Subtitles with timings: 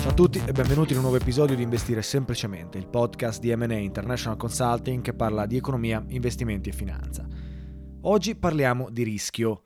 [0.00, 3.54] Ciao a tutti e benvenuti in un nuovo episodio di Investire Semplicemente, il podcast di
[3.54, 7.28] M&A International Consulting che parla di economia, investimenti e finanza.
[8.00, 9.62] Oggi parliamo di rischio.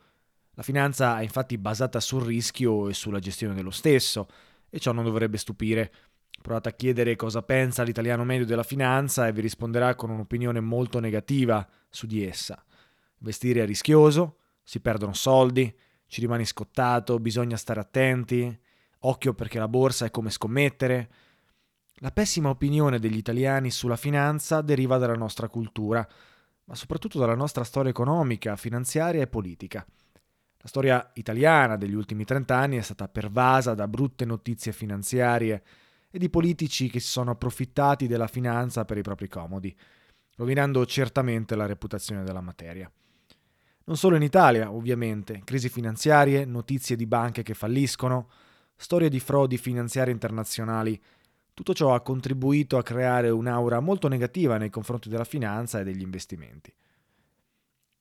[0.55, 4.27] La finanza è infatti basata sul rischio e sulla gestione dello stesso,
[4.69, 5.89] e ciò non dovrebbe stupire.
[6.41, 10.99] Provate a chiedere cosa pensa l'italiano medio della finanza e vi risponderà con un'opinione molto
[10.99, 12.61] negativa su di essa.
[13.19, 15.73] Investire è rischioso, si perdono soldi,
[16.07, 18.59] ci rimani scottato, bisogna stare attenti,
[19.05, 21.09] occhio perché la borsa è come scommettere.
[21.99, 26.07] La pessima opinione degli italiani sulla finanza deriva dalla nostra cultura,
[26.65, 29.85] ma soprattutto dalla nostra storia economica, finanziaria e politica.
[30.57, 35.63] La storia italiana degli ultimi trent'anni è stata pervasa da brutte notizie finanziarie
[36.09, 39.75] e di politici che si sono approfittati della finanza per i propri comodi,
[40.37, 42.91] rovinando certamente la reputazione della materia.
[43.83, 48.29] Non solo in Italia, ovviamente, crisi finanziarie, notizie di banche che falliscono,
[48.75, 51.01] storie di frodi finanziarie internazionali,
[51.53, 56.01] tutto ciò ha contribuito a creare un'aura molto negativa nei confronti della finanza e degli
[56.01, 56.73] investimenti.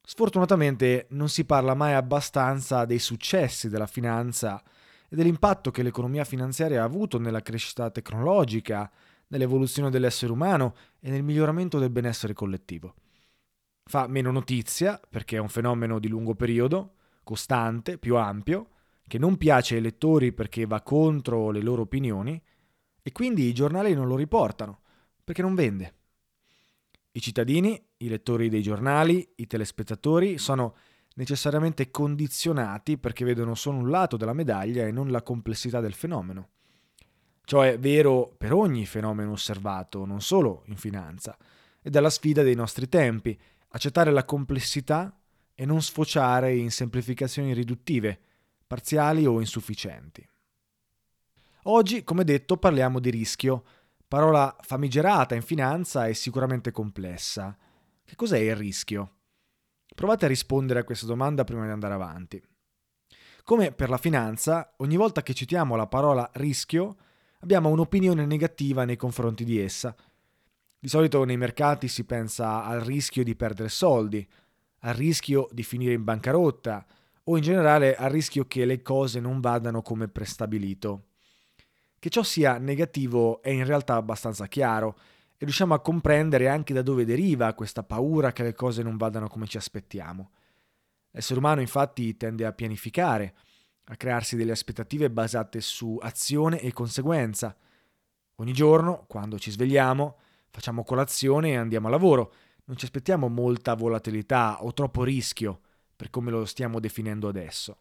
[0.07, 4.63] Sfortunatamente non si parla mai abbastanza dei successi della finanza
[5.09, 8.91] e dell'impatto che l'economia finanziaria ha avuto nella crescita tecnologica,
[9.29, 12.95] nell'evoluzione dell'essere umano e nel miglioramento del benessere collettivo.
[13.85, 18.71] Fa meno notizia perché è un fenomeno di lungo periodo, costante, più ampio,
[19.07, 22.41] che non piace ai lettori perché va contro le loro opinioni
[23.03, 24.81] e quindi i giornali non lo riportano
[25.23, 25.95] perché non vende.
[27.13, 30.75] I cittadini, i lettori dei giornali, i telespettatori sono
[31.17, 36.49] necessariamente condizionati perché vedono solo un lato della medaglia e non la complessità del fenomeno.
[37.45, 41.37] Ciò è vero per ogni fenomeno osservato, non solo in finanza,
[41.83, 43.39] ed è la sfida dei nostri tempi,
[43.69, 45.17] accettare la complessità
[45.55, 48.21] e non sfociare in semplificazioni riduttive,
[48.75, 50.29] parziali o insufficienti.
[51.67, 53.63] Oggi, come detto, parliamo di rischio,
[54.09, 57.57] parola famigerata in finanza e sicuramente complessa.
[58.05, 59.13] Che cos'è il rischio?
[59.95, 62.43] Provate a rispondere a questa domanda prima di andare avanti.
[63.45, 66.97] Come per la finanza, ogni volta che citiamo la parola rischio,
[67.43, 69.95] abbiamo un'opinione negativa nei confronti di essa.
[70.81, 74.29] Di solito nei mercati si pensa al rischio di perdere soldi,
[74.81, 76.85] al rischio di finire in bancarotta
[77.25, 81.07] o in generale al rischio che le cose non vadano come prestabilito.
[81.99, 84.99] Che ciò sia negativo è in realtà abbastanza chiaro
[85.37, 89.29] e riusciamo a comprendere anche da dove deriva questa paura che le cose non vadano
[89.29, 90.31] come ci aspettiamo.
[91.11, 93.35] L'essere umano infatti tende a pianificare,
[93.85, 97.57] a crearsi delle aspettative basate su azione e conseguenza.
[98.37, 100.19] Ogni giorno, quando ci svegliamo,
[100.51, 102.33] facciamo colazione e andiamo a lavoro.
[102.65, 105.61] Non ci aspettiamo molta volatilità o troppo rischio,
[105.95, 107.79] per come lo stiamo definendo adesso.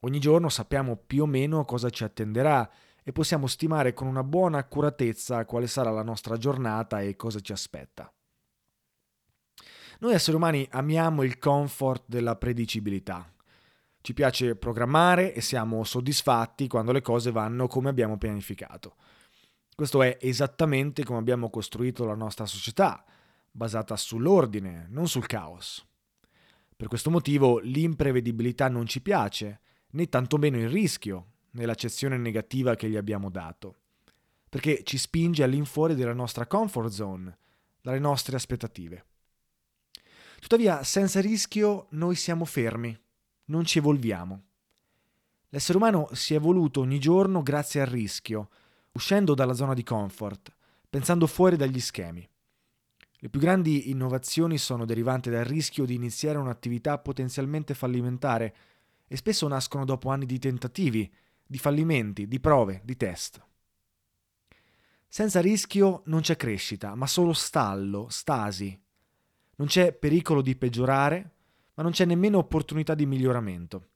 [0.00, 2.70] Ogni giorno sappiamo più o meno cosa ci attenderà
[3.02, 7.52] e possiamo stimare con una buona accuratezza quale sarà la nostra giornata e cosa ci
[7.52, 8.12] aspetta.
[10.00, 13.30] Noi esseri umani amiamo il comfort della predicibilità.
[14.00, 18.96] Ci piace programmare e siamo soddisfatti quando le cose vanno come abbiamo pianificato.
[19.74, 23.04] Questo è esattamente come abbiamo costruito la nostra società,
[23.50, 25.86] basata sull'ordine, non sul caos.
[26.76, 29.60] Per questo motivo l'imprevedibilità non ci piace,
[29.90, 33.76] né tantomeno il rischio, nell'accezione negativa che gli abbiamo dato,
[34.48, 37.38] perché ci spinge all'infuori della nostra comfort zone,
[37.80, 39.04] dalle nostre aspettative.
[40.40, 42.98] Tuttavia, senza rischio noi siamo fermi,
[43.46, 44.42] non ci evolviamo.
[45.50, 48.50] L'essere umano si è evoluto ogni giorno grazie al rischio,
[48.92, 50.52] uscendo dalla zona di comfort,
[50.90, 52.28] pensando fuori dagli schemi.
[53.24, 58.54] Le più grandi innovazioni sono derivanti dal rischio di iniziare un'attività potenzialmente fallimentare
[59.08, 61.10] e spesso nascono dopo anni di tentativi,
[61.46, 63.42] di fallimenti, di prove, di test.
[65.08, 68.78] Senza rischio non c'è crescita, ma solo stallo, stasi.
[69.56, 71.30] Non c'è pericolo di peggiorare,
[71.72, 73.88] ma non c'è nemmeno opportunità di miglioramento.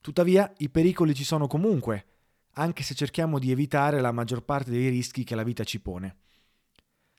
[0.00, 2.06] Tuttavia i pericoli ci sono comunque,
[2.52, 6.18] anche se cerchiamo di evitare la maggior parte dei rischi che la vita ci pone.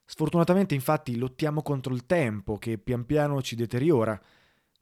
[0.05, 4.19] Sfortunatamente infatti lottiamo contro il tempo che pian piano ci deteriora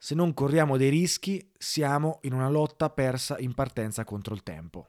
[0.04, 4.88] se non corriamo dei rischi, siamo in una lotta persa in partenza contro il tempo.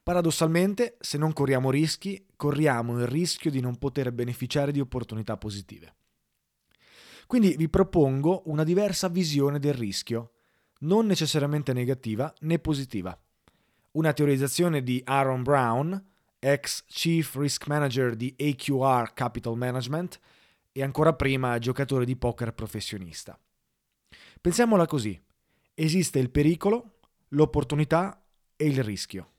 [0.00, 5.96] Paradossalmente, se non corriamo rischi, corriamo il rischio di non poter beneficiare di opportunità positive.
[7.26, 10.34] Quindi vi propongo una diversa visione del rischio,
[10.82, 13.20] non necessariamente negativa né positiva.
[13.92, 16.11] Una teorizzazione di Aaron Brown,
[16.44, 20.18] ex Chief Risk Manager di AQR Capital Management
[20.72, 23.38] e ancora prima giocatore di poker professionista.
[24.40, 25.20] Pensiamola così.
[25.72, 26.98] Esiste il pericolo,
[27.28, 28.20] l'opportunità
[28.56, 29.30] e il rischio.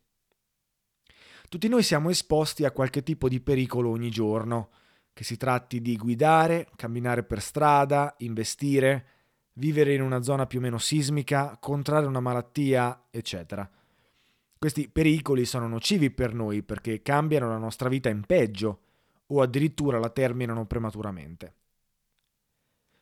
[1.50, 4.70] Tutti noi siamo esposti a qualche tipo di pericolo ogni giorno,
[5.12, 9.08] che si tratti di guidare, camminare per strada, investire,
[9.56, 13.70] vivere in una zona più o meno sismica, contrarre una malattia, eccetera.
[14.64, 18.80] Questi pericoli sono nocivi per noi perché cambiano la nostra vita in peggio
[19.26, 21.54] o addirittura la terminano prematuramente.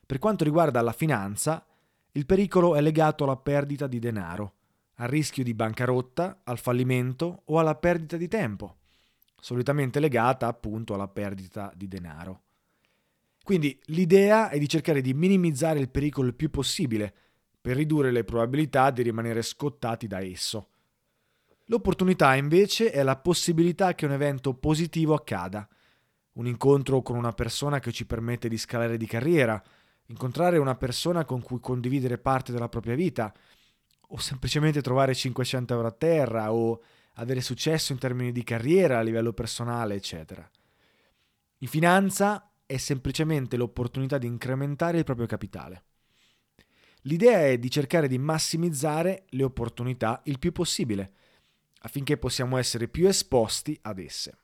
[0.03, 1.63] Per quanto riguarda la finanza,
[2.13, 4.53] il pericolo è legato alla perdita di denaro,
[4.95, 8.77] al rischio di bancarotta, al fallimento o alla perdita di tempo,
[9.39, 12.41] solitamente legata appunto alla perdita di denaro.
[13.43, 17.13] Quindi l'idea è di cercare di minimizzare il pericolo il più possibile
[17.61, 20.65] per ridurre le probabilità di rimanere scottati da esso.
[21.71, 25.65] L'opportunità invece è la possibilità che un evento positivo accada,
[26.33, 29.63] un incontro con una persona che ci permette di scalare di carriera,
[30.07, 33.33] incontrare una persona con cui condividere parte della propria vita,
[34.09, 36.81] o semplicemente trovare 500 euro a terra, o
[37.13, 40.45] avere successo in termini di carriera a livello personale, eccetera.
[41.59, 45.83] In finanza è semplicemente l'opportunità di incrementare il proprio capitale.
[47.03, 51.13] L'idea è di cercare di massimizzare le opportunità il più possibile,
[51.83, 54.37] affinché possiamo essere più esposti ad esse.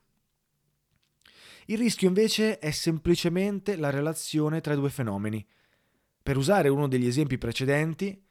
[1.65, 5.45] Il rischio invece è semplicemente la relazione tra i due fenomeni,
[6.23, 8.21] per usare uno degli esempi precedenti,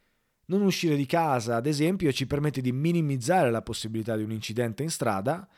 [0.47, 4.83] non uscire di casa, ad esempio, ci permette di minimizzare la possibilità di un incidente
[4.83, 5.49] in strada,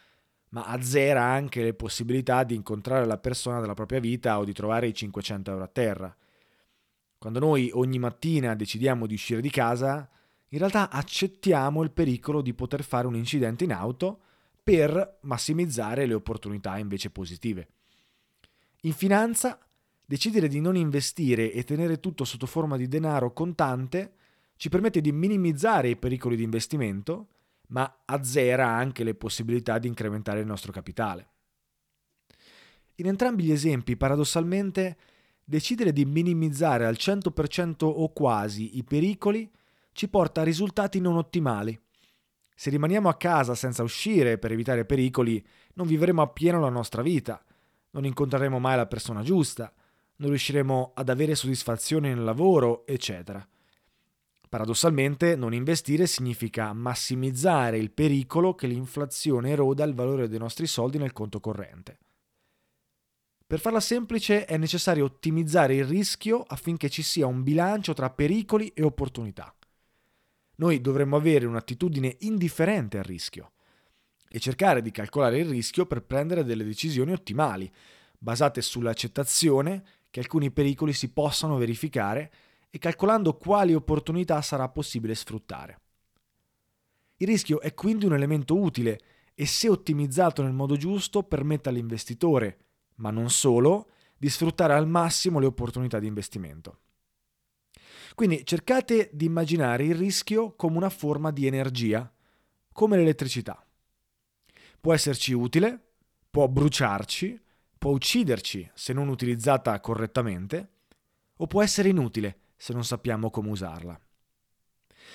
[0.50, 4.86] ma azzera anche le possibilità di incontrare la persona della propria vita o di trovare
[4.86, 6.16] i 500 euro a terra.
[7.18, 10.08] Quando noi ogni mattina decidiamo di uscire di casa,
[10.48, 14.20] in realtà accettiamo il pericolo di poter fare un incidente in auto
[14.62, 17.68] per massimizzare le opportunità invece positive.
[18.82, 19.58] In finanza
[20.08, 24.14] Decidere di non investire e tenere tutto sotto forma di denaro contante
[24.56, 27.26] ci permette di minimizzare i pericoli di investimento,
[27.66, 31.28] ma azzera anche le possibilità di incrementare il nostro capitale.
[32.94, 34.96] In entrambi gli esempi, paradossalmente,
[35.44, 39.50] decidere di minimizzare al 100% o quasi i pericoli
[39.98, 41.76] ci porta a risultati non ottimali.
[42.54, 47.44] Se rimaniamo a casa senza uscire per evitare pericoli, non vivremo appieno la nostra vita,
[47.90, 49.72] non incontreremo mai la persona giusta,
[50.18, 53.44] non riusciremo ad avere soddisfazione nel lavoro, eccetera.
[54.48, 60.98] Paradossalmente, non investire significa massimizzare il pericolo che l'inflazione eroda il valore dei nostri soldi
[60.98, 61.98] nel conto corrente.
[63.44, 68.68] Per farla semplice è necessario ottimizzare il rischio affinché ci sia un bilancio tra pericoli
[68.68, 69.52] e opportunità.
[70.58, 73.52] Noi dovremmo avere un'attitudine indifferente al rischio
[74.28, 77.70] e cercare di calcolare il rischio per prendere delle decisioni ottimali,
[78.18, 82.32] basate sull'accettazione che alcuni pericoli si possano verificare
[82.70, 85.80] e calcolando quali opportunità sarà possibile sfruttare.
[87.18, 89.00] Il rischio è quindi un elemento utile
[89.34, 92.58] e se ottimizzato nel modo giusto permette all'investitore,
[92.96, 96.80] ma non solo, di sfruttare al massimo le opportunità di investimento.
[98.14, 102.10] Quindi cercate di immaginare il rischio come una forma di energia,
[102.72, 103.64] come l'elettricità.
[104.80, 105.80] Può esserci utile,
[106.30, 107.40] può bruciarci,
[107.78, 110.72] può ucciderci se non utilizzata correttamente,
[111.36, 114.00] o può essere inutile se non sappiamo come usarla.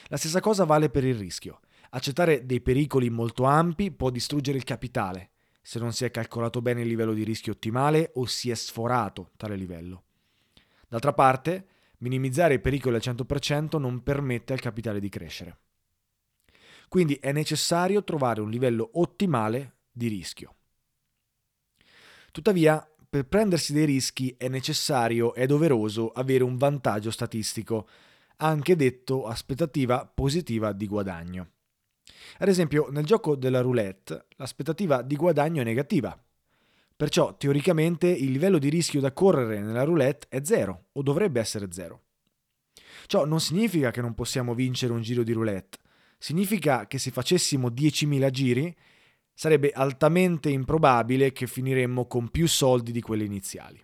[0.07, 1.59] La stessa cosa vale per il rischio.
[1.91, 5.31] Accettare dei pericoli molto ampi può distruggere il capitale
[5.65, 9.31] se non si è calcolato bene il livello di rischio ottimale o si è sforato
[9.37, 10.03] tale livello.
[10.89, 11.67] D'altra parte,
[11.99, 15.57] minimizzare i pericoli al 100% non permette al capitale di crescere.
[16.87, 20.55] Quindi è necessario trovare un livello ottimale di rischio.
[22.31, 27.87] Tuttavia, per prendersi dei rischi è necessario e doveroso avere un vantaggio statistico,
[28.37, 31.51] anche detto aspettativa positiva di guadagno.
[32.39, 36.19] Ad esempio, nel gioco della roulette, l'aspettativa di guadagno è negativa.
[36.95, 41.71] Perciò, teoricamente, il livello di rischio da correre nella roulette è zero, o dovrebbe essere
[41.71, 42.01] zero.
[43.07, 45.79] Ciò non significa che non possiamo vincere un giro di roulette,
[46.17, 48.75] significa che se facessimo 10.000 giri
[49.33, 53.83] sarebbe altamente improbabile che finiremmo con più soldi di quelli iniziali.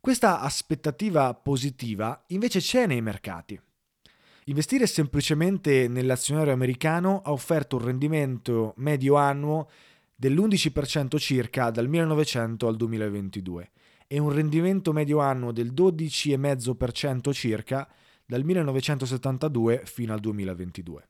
[0.00, 3.60] Questa aspettativa positiva invece c'è nei mercati.
[4.44, 9.68] Investire semplicemente nell'azionario americano ha offerto un rendimento medio annuo
[10.20, 13.70] dell'11% circa dal 1900 al 2022
[14.06, 17.88] e un rendimento medio annuo del 12,5% circa
[18.26, 21.08] dal 1972 fino al 2022.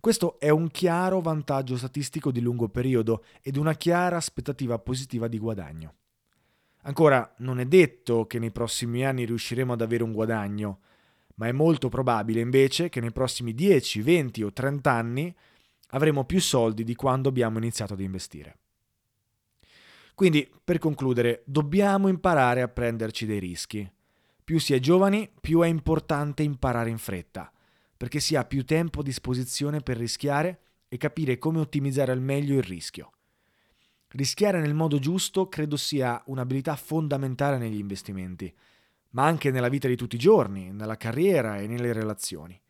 [0.00, 5.38] Questo è un chiaro vantaggio statistico di lungo periodo ed una chiara aspettativa positiva di
[5.38, 5.94] guadagno.
[6.82, 10.80] Ancora, non è detto che nei prossimi anni riusciremo ad avere un guadagno,
[11.36, 15.32] ma è molto probabile invece che nei prossimi 10, 20 o 30 anni
[15.92, 18.58] avremo più soldi di quando abbiamo iniziato ad investire.
[20.14, 23.90] Quindi, per concludere, dobbiamo imparare a prenderci dei rischi.
[24.44, 27.50] Più si è giovani, più è importante imparare in fretta
[28.02, 32.56] perché si ha più tempo a disposizione per rischiare e capire come ottimizzare al meglio
[32.56, 33.12] il rischio.
[34.08, 38.52] Rischiare nel modo giusto credo sia un'abilità fondamentale negli investimenti,
[39.10, 42.60] ma anche nella vita di tutti i giorni, nella carriera e nelle relazioni.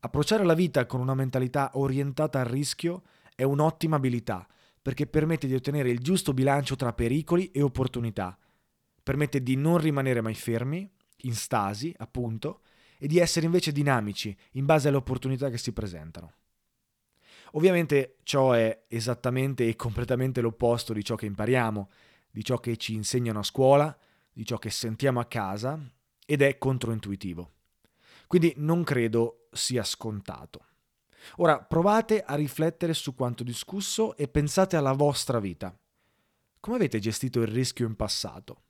[0.00, 3.02] Approcciare la vita con una mentalità orientata al rischio
[3.34, 4.46] è un'ottima abilità
[4.80, 8.38] perché permette di ottenere il giusto bilancio tra pericoli e opportunità,
[9.02, 10.88] permette di non rimanere mai fermi,
[11.22, 12.60] in stasi, appunto,
[12.96, 16.32] e di essere invece dinamici in base alle opportunità che si presentano.
[17.52, 21.90] Ovviamente ciò è esattamente e completamente l'opposto di ciò che impariamo,
[22.30, 23.98] di ciò che ci insegnano a scuola,
[24.32, 25.78] di ciò che sentiamo a casa
[26.24, 27.50] ed è controintuitivo.
[28.28, 30.66] Quindi non credo sia scontato.
[31.36, 35.76] Ora provate a riflettere su quanto discusso e pensate alla vostra vita.
[36.60, 38.62] Come avete gestito il rischio in passato?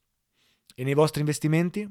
[0.75, 1.91] E nei vostri investimenti?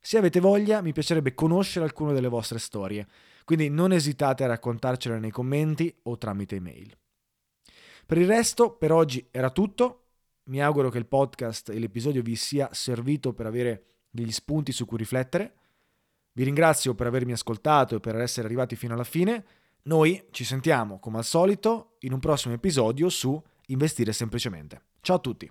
[0.00, 3.06] Se avete voglia, mi piacerebbe conoscere alcune delle vostre storie,
[3.44, 6.96] quindi non esitate a raccontarcele nei commenti o tramite email.
[8.04, 10.06] Per il resto, per oggi era tutto.
[10.44, 14.86] Mi auguro che il podcast e l'episodio vi sia servito per avere degli spunti su
[14.86, 15.54] cui riflettere.
[16.38, 19.44] Vi ringrazio per avermi ascoltato e per essere arrivati fino alla fine.
[19.82, 24.82] Noi ci sentiamo, come al solito, in un prossimo episodio su Investire semplicemente.
[25.00, 25.50] Ciao a tutti!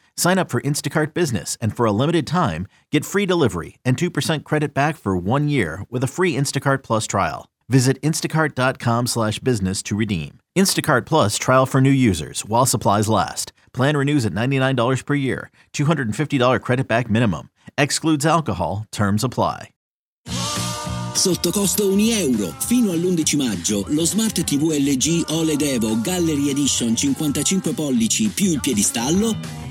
[0.21, 4.43] Sign up for Instacart Business and for a limited time, get free delivery and 2%
[4.43, 7.49] credit back for one year with a free Instacart Plus trial.
[7.69, 10.37] Visit instacart.com slash business to redeem.
[10.55, 13.51] Instacart Plus trial for new users while supplies last.
[13.73, 15.49] Plan renews at $99 per year.
[15.73, 17.49] $250 credit back minimum.
[17.79, 18.85] Excludes alcohol.
[18.91, 19.69] Terms apply.
[21.15, 22.53] Sotto costo 1 euro.
[22.59, 28.59] Fino all'11 maggio, lo Smart TV LG OLED Evo Gallery Edition 55 pollici più il
[28.59, 29.70] piedistallo